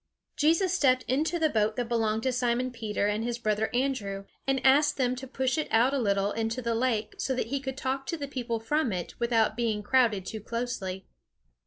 [0.35, 4.59] Jesus stepped into the boat that belonged to Simon Peter and his brother Andrew, and
[4.65, 7.77] asked them to push it out a little into the lake, so that he could
[7.77, 11.05] talk to the people from it without being crowded too closely.